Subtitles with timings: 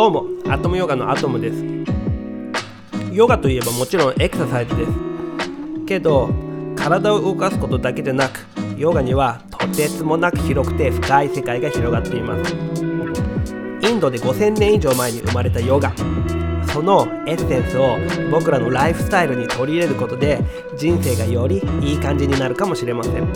[0.00, 1.62] どうもアトムヨガのアトムです。
[3.12, 4.92] ヨガといえばもちろんエクササイズです。
[5.84, 6.30] けど
[6.74, 8.46] 体を動かすことだけでなく
[8.78, 12.54] ヨガにはとてつもなく広くて深い世界が広がっています。
[12.54, 15.92] インドで5000年以上前に生まれたヨガ。
[16.72, 17.98] そのエッセンスを
[18.30, 20.42] 僕らのライフスタイルに取り入れることで
[20.78, 23.28] 人生がよりいい感じになるかもしれません。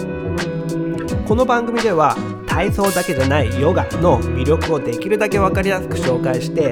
[1.29, 2.17] この番組では
[2.55, 6.71] 体操だけじゃないヨガの魅力をできるだけ分かりやすく紹介して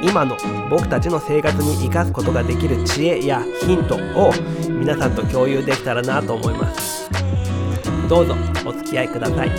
[0.00, 0.36] 今の
[0.70, 4.30] 僕たちの生活に生かすことができる知恵やヒントを
[4.68, 7.10] 皆さんと共有できたらなと思います。
[8.08, 9.50] どうぞお付き合いください。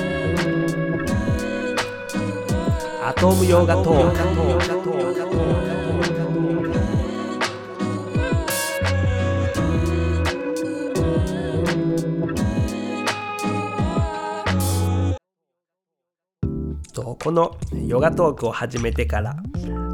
[3.04, 4.79] アトムヨガトーク。
[17.30, 19.36] このヨガトークを始めてから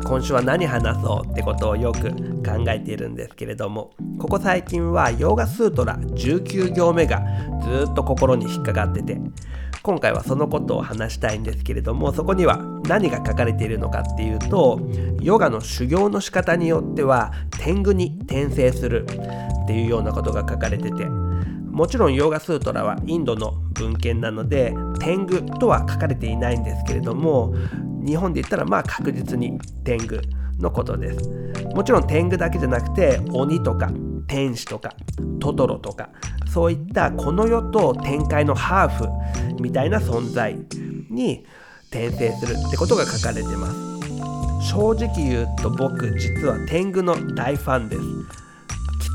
[0.06, 2.10] 今週は何話そうってことをよく
[2.42, 7.22] 考えているんですけれどもここ最近はヨガスートラ19行目が
[7.62, 9.20] ずっと心に引っかかってて
[9.84, 14.80] 今回はそのことを話したいんですけれどもそこには何が書かれているのかっていうと
[15.20, 21.06] ヨガの修行の仕方によっては天狗に転生するっていうようなことが書かれてて
[21.76, 27.54] もちろんヨーガスートラはインドの文献なので天狗とは書かれていないんですけれども
[28.06, 30.22] 日本で言ったらまあ確実に天狗
[30.58, 31.30] のことです。
[31.76, 33.92] もちろん天狗だけじゃなくて鬼とか
[34.26, 34.96] 天使とか
[35.42, 36.10] トトロとか
[36.48, 40.56] そういったこの世と天界のハーフみたいな存在
[41.10, 41.46] に
[41.90, 44.70] 転生するってことが書かれてます。
[44.70, 48.45] 正直言うと僕実は天狗の大ファンです。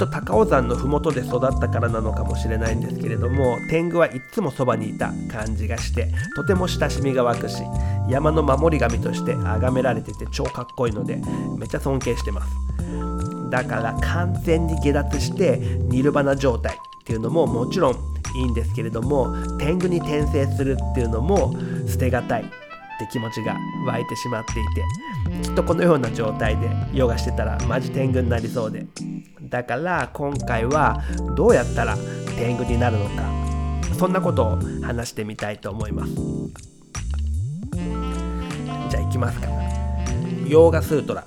[0.00, 7.62] と高尾山の麓で育ったからなのかもしれないんですけれども天狗はいつもそばにいた感じがしてとても親しみが湧くし
[8.08, 11.20] 山の守り神として崇められてて超かっこいいので
[11.58, 12.50] めっちゃ尊敬してます。
[13.50, 17.94] だから完全に下脱してニルバナ状態っていうのももちろん
[18.36, 21.52] いいんですけれども天狗に転生するっていうのも
[21.88, 22.59] 捨てがたい。
[23.04, 23.56] って気持ちが
[23.86, 28.86] 湧いてしまっていてきっとこのような状態でヨガしてたらマジ天狗になりそうで。
[29.42, 31.02] だから今回は
[31.34, 31.96] どうやったら
[32.36, 33.24] 天狗になるのか
[33.98, 36.12] そんなことを話してみたいと思います。
[38.88, 39.48] じゃあ行きますか。
[40.46, 41.24] ヨーガスートラ。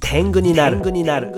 [0.00, 0.76] 天狗になる。
[0.76, 1.34] 天狗になる。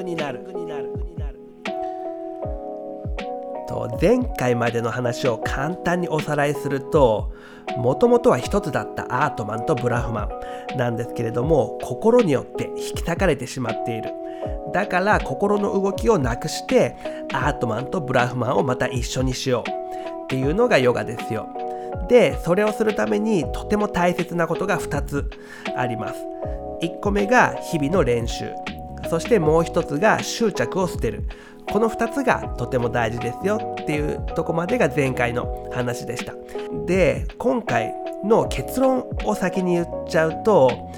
[3.69, 7.33] と前回までの話を簡単におさらいすると
[7.77, 10.77] もともとは一つだったアートマンとブラフマン。
[10.77, 14.13] なんですけれども心によって引き裂かれてしまっている。
[14.73, 16.97] だから心の動きをなくして
[17.33, 19.71] アートマンとブラフマンをまた一緒にしよう。
[20.25, 21.49] っていうのがヨガですよ。
[22.09, 25.31] でそれをするためにとても大切なことが2つ
[25.77, 26.21] あります。
[26.83, 28.51] 1個目が日々の練習。
[29.09, 31.25] そしてもう一つが執着を捨てる。
[31.71, 36.35] この2つがとても大事ですよっていうとこまでが前回の話でした。
[36.87, 37.95] で今回
[38.25, 40.91] の結論を先に言っちゃうと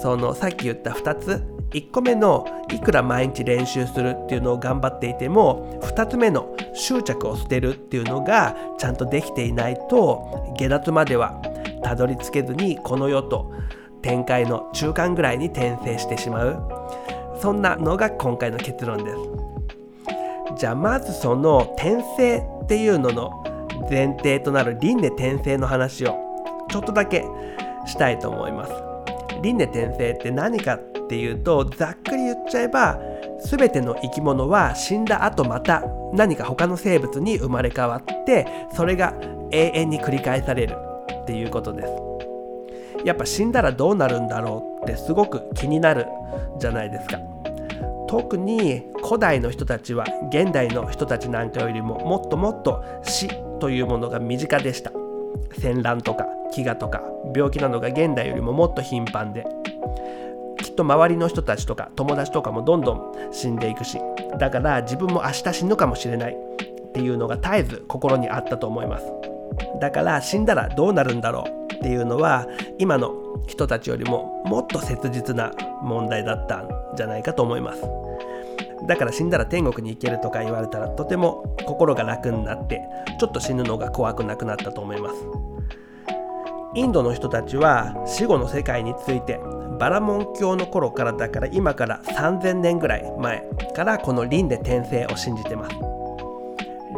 [0.00, 11.40] そのさっき言った2つ1個目のいくら毎日練習するっていうのを頑張っていても2つ目の執着を捨てるっていうのがちゃんとできていないと下脱までは
[11.82, 13.52] たどり着けずにこの世と
[14.02, 16.62] 展開の中間ぐらいに転生してしまう。
[17.40, 19.16] そんなのが今回の結論です。
[20.58, 23.44] じゃあまずその転生っていうのの
[23.90, 26.16] 前提となる輪廻転生の話を
[26.70, 27.24] ちょっとだけ
[27.86, 28.72] したいと思います。
[29.42, 30.78] 輪廻転生って何かっ
[31.08, 32.98] ていうとざっくり言っちゃえば
[33.44, 35.82] 全ての生き物は死んだ後また
[36.14, 39.14] 何か他の生物に生まれ変わってそれが
[39.50, 40.76] 永遠に繰り返される
[41.22, 41.92] っていうことです。
[43.04, 46.06] やっぱ死んだらどうなるんだろうってすごく気になる
[46.58, 47.35] じゃないですか。
[48.08, 53.28] 特に古代の人たちは現代の人たちなんかよりももっともっと死
[53.58, 54.92] というものが身近でした。
[55.58, 57.02] 戦乱とか飢餓とか
[57.34, 59.46] 病気などが現代よりももっと頻繁で
[60.58, 63.98] きっと周りの人たちとか友達とかもどんどん死んでいくし
[64.38, 69.04] だから自分も明日死ぬかもしれないっていうのが絶えず心にあったと思います。
[69.80, 72.46] だから死んだらどうなるんだろうっていうのは
[72.78, 73.12] 今の
[73.46, 75.52] 人たちよりももっと切実な
[75.82, 78.05] 問題だったんじゃないかと思います。
[78.84, 82.82] だから死んだら天国に行けるとか言われたらとても心が楽になって
[83.18, 85.16] ちょっと死ぬのが怖くなくなったと思います。
[86.74, 89.40] インドの人たちは死後の世界について
[89.78, 95.76] バラモン教の頃からだから今から3000年ぐらい前からこの輪廻転生を信じてます。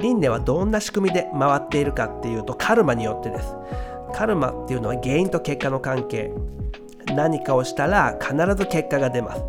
[0.01, 3.55] 輪廻はどんな仕組みで回っているかっていうとカルマによってです。
[4.15, 6.33] カルマっていうのは原因と結果の関係。
[7.15, 9.43] 何かをしたら必ず結果が出ます。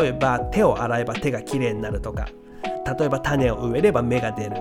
[0.00, 2.28] 例えば手を洗えば手がきれいになるとか
[2.98, 4.56] 例えば種を植えれば芽が出る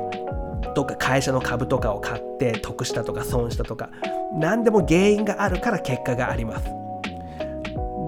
[0.76, 3.90] とか会社の株とかを買って得したとか損したとか
[4.34, 6.66] 何でも原因があるから結果があります。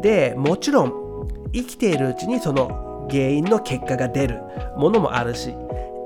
[0.02, 4.42] でもちろん生きているうちにその原因の結果が出る
[4.78, 5.54] ものもあるし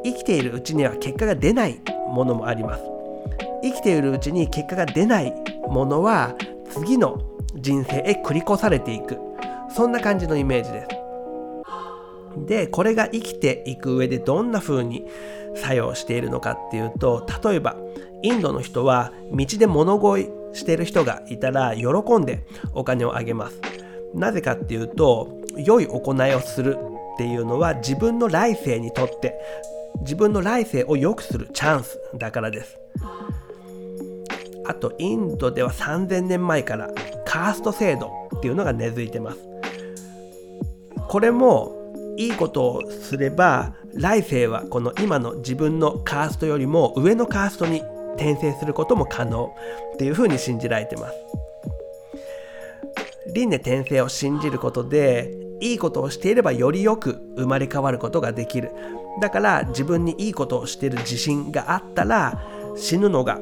[0.03, 2.83] 生きているうちには結果が出ないものもあります。
[3.63, 5.33] 生きているうちに結果が出ない
[5.67, 6.35] ものは
[6.69, 7.19] 次の
[7.55, 9.19] 人生へ繰り越されていく。
[9.69, 10.96] そんな感じのイメージです。
[12.45, 15.05] でこれが生きていく上でどんな風に
[15.55, 17.75] 作用しているのかっていうと例えば
[18.21, 21.87] インドの人は道で物乞いしている人がいたら喜
[22.17, 23.59] んでお金をあげます。
[24.13, 26.77] なぜかっていうと良い行いをする
[27.15, 29.35] っていうのは自分の来世にとって
[30.01, 32.77] 自分の来世を良くするチャンスだからです。
[34.65, 36.89] あとインドでは3000年前から
[37.25, 39.39] カースト制度っていうのが根付いてます。
[41.07, 41.76] これも
[42.17, 47.83] いいことをすれば来世はこの今の自分のカーストよりも上のカーストに
[48.15, 49.55] 転生することも可能
[49.93, 51.13] っていうふうに信じられてます。
[53.33, 55.31] 輪廻転生を信じることで
[55.61, 58.71] いいことをしていればよりよく生まれ変わることができる。
[59.21, 62.41] だから自分にいいことをしている自信があったら
[62.75, 63.39] 死ぬのが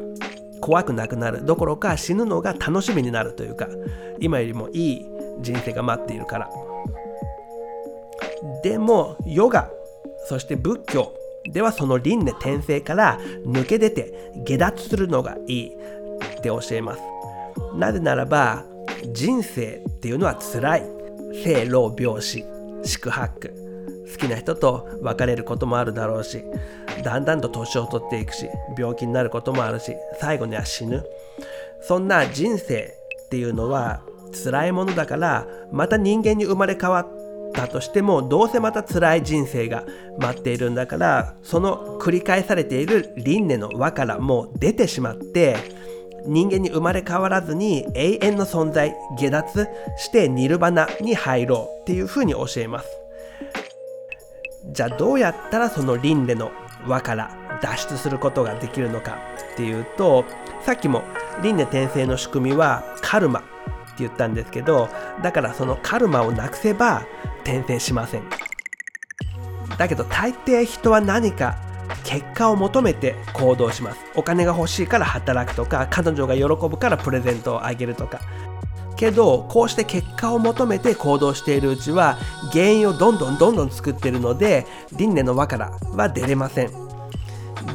[0.59, 1.45] 怖くなくなる。
[1.45, 3.69] どころか死ぬのが楽しみになるというか
[4.19, 5.05] 今よりもいい
[5.39, 6.49] 人生が待っているから。
[8.65, 9.69] でもヨガ
[10.27, 11.13] そして仏教
[11.53, 17.01] ではその輪廻転生から抜け出て下脱するのがいいって教えます。
[17.75, 18.65] なぜならば
[19.13, 20.83] 人生っていうのは辛い。
[21.43, 22.43] 生老病死
[22.83, 23.53] 四苦八苦
[24.11, 26.43] 好きな人と別れることもあるだろうし
[27.03, 31.05] だんだんと年を取っていくし病気になることもあるし最後には死ぬ。
[31.81, 32.95] そんな人生
[33.25, 34.01] っていうのは
[34.43, 37.05] 辛いものだからまた人間に生まれ変わ
[37.55, 39.85] ったとしてもどうせまた辛い人生が
[40.19, 45.55] 待っているんだからその繰り返されている輪廻の輪からもう出てしまって
[46.27, 49.67] 人間に生まれ変わらずに永遠の存在下脱
[49.97, 52.89] してニルバナに入ろうっていうふうに教えます。
[54.71, 56.51] じゃあどうやったらその輪廻の
[56.87, 59.19] 輪から脱出することができるのか
[59.53, 60.25] っていうと
[60.65, 61.03] さっきも
[61.43, 63.43] 輪廻転生の仕組みはカルマ。
[63.95, 64.89] って言ったんですけど
[65.23, 67.03] だからそのカルマをなくせば
[67.43, 68.23] 転生しません。
[69.77, 71.57] だけど大抵人は何か
[72.03, 73.99] 結果を求めて行動します。
[74.15, 78.19] お金が欲しいから働くとか彼女が喜ぶからプレゼントをあげるとか。
[78.95, 82.17] けどこうして結果を求めて行動しているうちは
[82.53, 86.71] 原因をどんどんどんどん作っているので輪廻の輪からは出れません。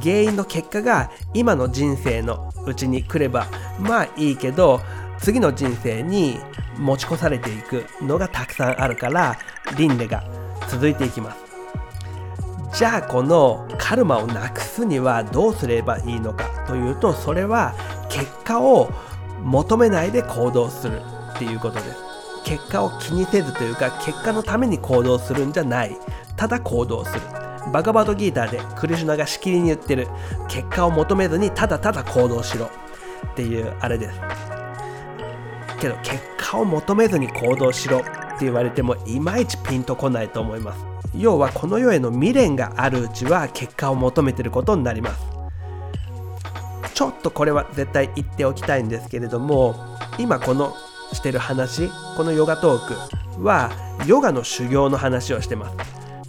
[0.03, 3.47] 原因の結果が今の人生のうちに来れば
[3.79, 4.81] まあいいけど
[5.21, 6.39] 次の人生に
[6.79, 9.39] 持ち越されていくのがたくさんあるから
[9.77, 10.25] 輪廻が
[10.69, 11.51] 続いていきます。
[12.79, 17.75] じゃあこのカルマをなくすにはどうすればいいのかというとそれは
[18.09, 18.93] 結果を
[19.43, 21.01] 求めないで行動する
[21.35, 21.97] っていうことです。
[22.45, 25.97] 結果を気にせずというか結果のために行動するんじゃない。
[26.37, 27.21] ただ行動する。
[27.73, 30.09] バガバドギーターでクリシュナがしきりに言ってる。
[30.49, 32.71] 結果を求めずにただただ行動しろ
[33.33, 34.21] っていうあれです。
[35.81, 40.85] けど結果を求めずに行動しろって言われてもいまいちピンとこないと思います。
[41.17, 45.27] 要はこの世への未練があるうちは結果を求めてることになります。
[46.95, 49.75] ちょっとこれは絶対言っておきたいんですけれども
[50.19, 50.75] 今この
[51.13, 53.71] してる話このヨガトークは
[54.07, 55.77] ヨガの修行の話をしてます。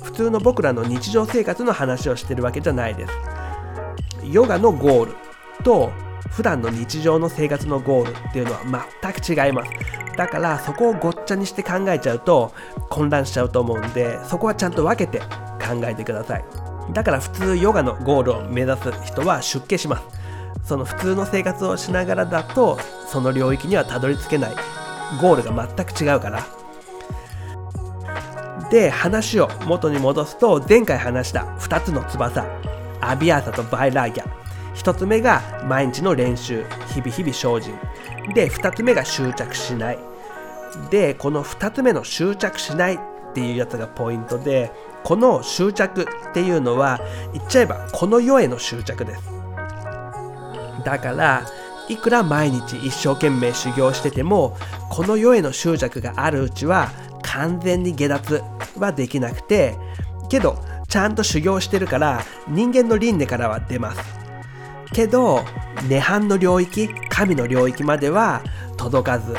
[0.01, 3.13] 普通の僕らの日常生活の話をしてるわけじゃないです。
[4.31, 5.15] ヨガのゴール
[5.63, 5.91] と
[6.31, 9.71] 普段の日常の生活のゴールっていうのは全く違います。
[10.17, 12.53] だからそこをごっちゃにして考えちゃうと
[12.89, 16.45] 混乱しちゃうと思うんでそこはちゃんと分けて考えてください。
[16.93, 20.03] だから普通ヨガのゴールを目指す人は出家します。
[20.63, 24.51] その普通の生活をしながらだとその領域にはたどり着けない。
[25.21, 26.45] ゴールが全く違うから。
[28.69, 32.45] で話を元に戻すと前回話した2つの翼。
[33.01, 34.40] アビアーサとバイラーギャ。
[34.75, 37.79] 1つ目が毎日の練習日々日々精進。
[38.33, 39.99] で2つ目が執着しない。
[40.89, 42.99] でこの2つ目の執着しないっ
[43.33, 44.71] ていうやつがポイントで
[45.03, 46.99] この執着っていうのは
[47.33, 49.21] 言っちゃえばこの世への執着です。
[50.83, 51.45] だから
[51.89, 54.57] いくら毎日一生懸命修行してても
[54.89, 56.89] この世への執着があるうちは
[57.21, 58.41] 完全に下脱
[58.77, 59.77] はできなくて
[60.29, 64.20] けどちゃんと修行してるから人間の輪廻からは出ます。
[64.93, 65.43] けど
[65.87, 68.41] 涅槃の領域神の領域までは
[68.77, 69.35] 届かず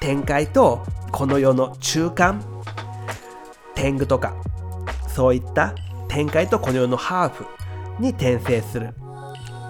[0.00, 2.42] 天界とこの世の中間
[3.74, 4.34] 天狗とか
[5.08, 5.74] そういった
[6.08, 7.46] 天界とこの世のハーフ
[7.98, 8.94] に転生する。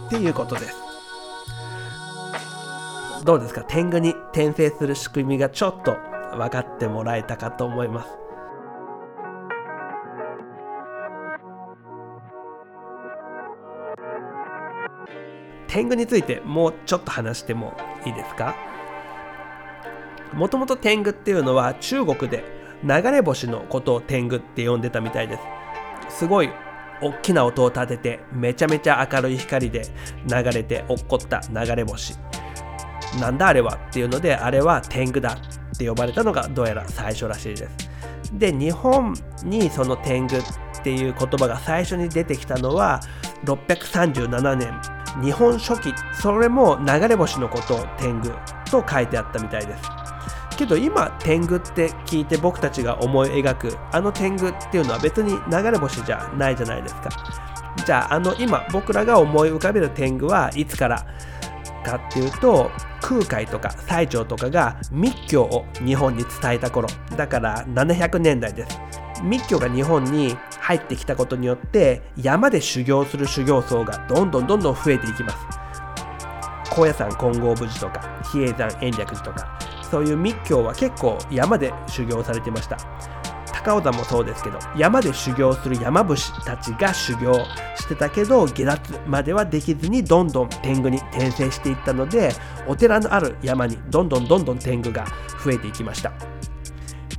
[0.07, 0.75] っていうことです。
[3.25, 3.62] どうですか？
[3.62, 5.97] 天狗に転生する仕組みがちょっと
[6.33, 8.09] 分かってもらえたかと思います。
[15.76, 18.56] 天狗についてもうちょっと話してもいいですか？
[20.33, 22.45] もともと天狗っていうのは中国で
[22.83, 25.37] 流れ星のことを天狗って呼んでたみたいで
[26.09, 26.21] す。
[26.21, 26.49] すごい
[27.02, 29.83] 大きな音を立ててめちゃめちゃ明るい光で
[30.26, 32.14] 流れて落っこった流れ星。
[33.21, 35.37] なんだあれはっていうのであれは天狗だ
[35.75, 37.90] って呼ばれたのがどうやら最初らしいです。
[38.33, 39.14] で日本
[39.45, 40.42] にその天狗っ
[40.83, 43.02] ていう言葉が最初に出てきたのは
[43.45, 44.96] 637年。
[45.23, 48.31] 日本書紀それも流れ星のことを天狗
[48.71, 49.83] と書いてあったみたいです。
[50.57, 57.11] けど今天狗って聞いて僕たちが思い描くあの天狗っていうのは別に流れ星じゃないじゃないですか。
[57.85, 61.07] じゃああの今僕らが思い浮かべる天狗はいつから
[61.85, 62.71] かっていうと
[63.01, 66.89] 空海とか最澄とかが密教を日本に伝えた頃。
[67.17, 68.81] だから700年代です。
[69.23, 75.37] 密教が日本に入ってきたことによって山で修行する修行僧がどんどんどんどん増えていきます。
[76.75, 78.01] 高野山金剛無寺とか
[78.33, 79.59] 比叡山延暦寺とか
[79.89, 82.79] そういう密教は結構山で修行されてました。
[83.53, 87.33] 高尾山もそうですけど山で修行する山伏たちが修行
[87.77, 92.33] してたけど下脱まではできずにどんどん天狗に転生していったので
[92.67, 95.07] お寺のある山にどんどんどんどん天狗が
[95.45, 96.13] 増えていきました。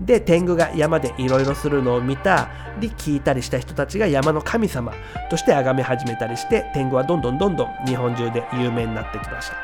[0.01, 2.49] で天狗が山でいろいろするのを見た。
[2.79, 4.93] り聞いたりした人たちが山の神様
[5.29, 9.57] として崇め始めたりして天狗はどんどんどんどん日本中で有名になってきました。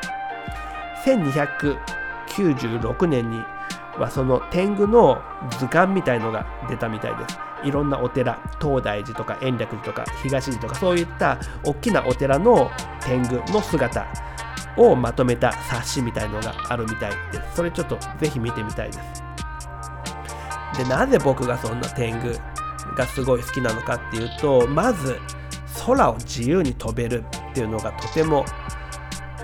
[1.04, 3.42] 1296年に
[3.98, 5.20] はその天狗の
[5.58, 7.38] 図鑑みたいのが出たみたいです。
[7.62, 14.06] いろんなお寺東大寺とか延暦寺とか東寺とかそういった大きなお寺の天狗の姿
[14.76, 17.56] をまとめた冊子みたいのがあるみたいです。
[17.56, 19.23] それちょっとぜひ見てみたいです。
[20.76, 22.38] でなぜ僕がそんな天狗
[22.96, 25.18] がすごい好きなのかっていうとまず
[25.86, 28.44] 空を自由に飛べるっていうのがとても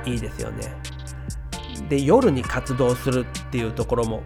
[0.04, 0.74] いいですよね。
[1.88, 4.22] で夜に活動するっていうところも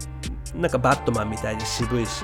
[0.53, 2.23] なんかバットマンみたいに渋いし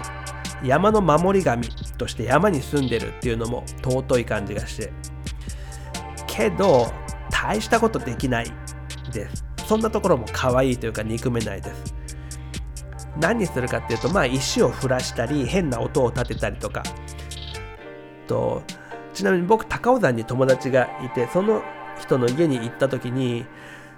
[0.64, 4.94] 山の守り神として山に住んでるっていうのも尊い感じがして。
[6.28, 6.92] けど
[7.30, 8.52] 大したことできない
[9.12, 9.46] です。
[9.68, 12.01] そんなところも可愛いというか憎めないです。
[13.20, 16.84] 何するかっていうとまあ石を降らしたり変な音を立てたりとか。
[18.28, 18.64] と
[19.14, 21.62] ちなみに僕高尾山に友達がいてその
[22.00, 23.46] 人の家に行った時に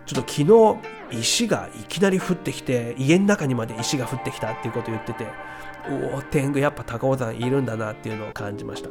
[0.05, 0.79] ちょっと昨
[1.11, 5.27] 日石がいきなり降ってきて家の中にまで石が降ってきたっていうことを言ってて
[6.13, 8.89] おお天狗やっぱ高尾山いるんだなっていうのを感じました。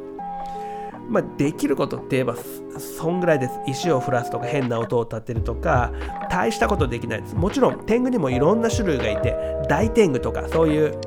[1.09, 2.35] まあ、できることって言えば
[2.79, 3.59] そんぐらいです。
[3.67, 5.91] 石を降らすとか変な音を立てるとか
[6.29, 7.35] 大したことできないです。
[7.35, 9.35] もちろん天狗にもいろんな種類がいて
[9.69, 10.97] 大天狗とかそういう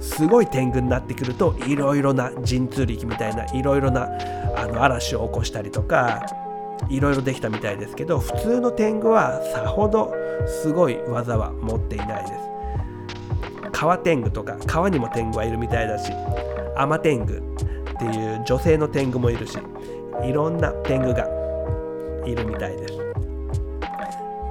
[0.00, 4.08] すごい天狗になってくるといろいろな神通力みたいないろいろな
[4.56, 6.24] あの嵐を起こしたりとか
[6.88, 10.14] いろいろできたみたいですけど普通の天狗はさほど
[10.46, 12.34] すごい技は持っていないです。
[13.72, 16.12] 川天狗とか川にも天狗はいるみたいだし
[16.76, 17.40] アマ天狗
[17.98, 19.58] っていう女性の天狗もいるし
[20.24, 21.26] いろんな天狗が
[22.24, 22.98] いるみたいです。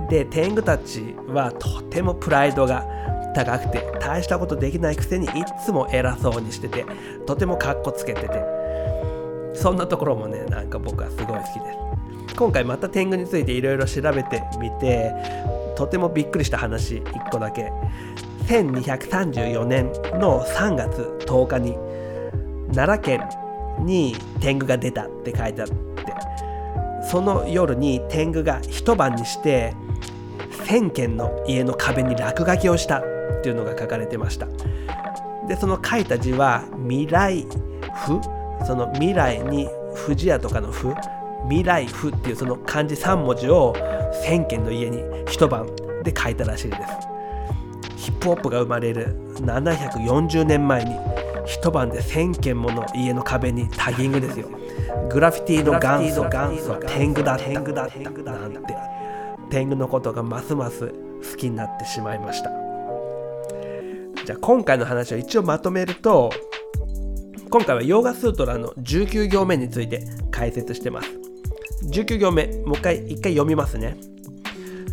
[0.10, 2.86] で天狗たちはとてもプライドが
[3.34, 5.30] 高くて大したことできないくせにい
[5.66, 6.86] つも偉そうにしてて
[7.26, 8.44] とてもかっこつけてて
[9.54, 11.42] そんなところもねなんか僕はすごい好きで
[12.30, 12.36] す。
[12.36, 15.14] 今回また天狗についていろいろ調べてみて
[15.76, 17.72] とてもびっくりした話1個だけ。
[18.48, 21.78] 1234年の3月10日に
[22.74, 23.30] 奈良県
[23.86, 25.76] に天狗が出たって書いてあって
[27.10, 29.74] その夜に天狗が一晩にして
[30.66, 33.04] 1000軒の家の壁に落書きをしたっ
[33.42, 34.48] ていうのが書かれてました。
[35.48, 37.48] でその書いた字は未来
[38.06, 38.20] 符
[38.66, 39.70] その未来に
[40.06, 40.94] 富士屋とかの符
[41.48, 43.74] 未来符っていうその漢字3文字を
[44.26, 45.68] 1000軒の家に一晩
[46.04, 46.82] で書いたらしいです。
[47.96, 50.96] ヒップホップが生まれる740年前に
[51.48, 54.50] 一晩で1000件もの家の壁にタギングですよ。
[55.10, 58.76] グラフィティの元祖元祖天狗だ天狗だ天狗だなんて。
[59.50, 62.52] 天狗のことがますます好きになってしまいました。
[64.26, 66.30] じゃあ今回の話を一応まとめると
[67.50, 71.10] 今回はヨーガスートラの19行目について解説してます。
[71.86, 73.96] 19行目もう一回一回読みますね。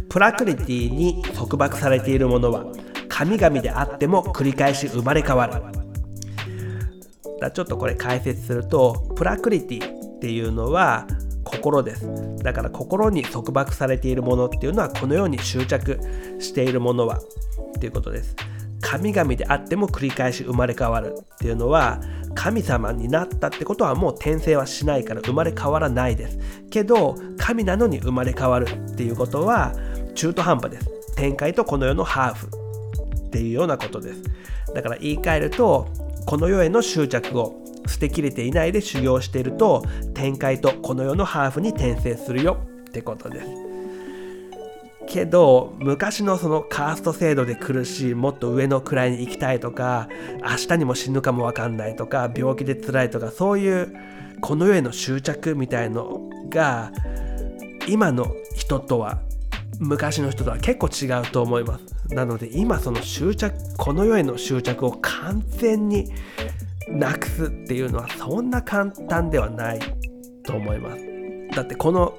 [0.08, 2.64] プラクリティに束縛されているものは
[3.08, 5.83] 神々であっても繰り返し生まれ変わる。
[7.44, 11.06] だちょっとこれ解説するとプラクリティっていうのは
[11.44, 12.08] 心です。
[12.42, 16.00] だから心に束縛されているものっていうのはこのように執着
[16.38, 17.18] しているものは
[17.76, 18.34] っていうことです。
[18.80, 22.00] 神々であっても繰り返し生まれ変わるっていうのは
[22.34, 26.38] 神様になったってことはもう転生はしないから生まれ変わらないです。
[26.70, 29.74] けど神なのに生まれ変わるっていうことは
[30.14, 31.14] 中途半端です。
[31.16, 32.48] 展開とこの世のハーフ
[33.26, 34.22] っていうようなことです。
[34.74, 35.88] だから言い換えると
[36.26, 42.59] この世への執着を捨てきれていないで修行していると展開とこの世のハーフに転生するよ。
[42.88, 43.47] ってことです。
[45.07, 50.09] けど昔のそのカースト制度で苦しいもっと上の位に行きたいとか
[50.43, 53.95] 明日にも死ぬかも分かんないとか病気で辛いとかそういう
[54.40, 56.90] この世への執着みたいのが
[57.87, 59.21] 今の人とは
[59.78, 61.85] 昔の人とは結構違うと思います。
[62.11, 66.12] なので今その執着この世への執着を完全に
[66.88, 69.80] なくすっていうのはそんな簡単ではない
[70.44, 71.02] と思います。
[71.54, 72.18] だってこの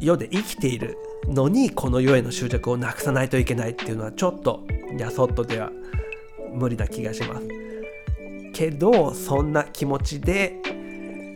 [0.00, 0.96] 世で生きている
[1.26, 4.64] のにこの世への執着をなくさないといけないっていうのはちょっと
[4.98, 5.70] やそっとでは
[6.52, 7.48] 無理な気がします。
[8.52, 10.60] けどそんな気持ちで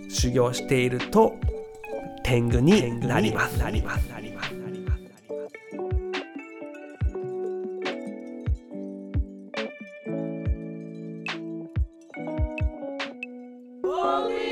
[0.08, 1.36] 修行していると
[2.22, 3.58] 天狗になります。
[3.58, 4.19] なります。
[14.02, 14.49] なります